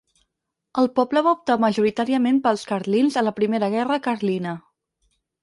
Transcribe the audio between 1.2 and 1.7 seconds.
va optar